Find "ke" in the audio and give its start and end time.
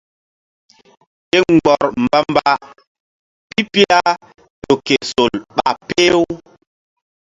1.31-1.37, 4.85-4.95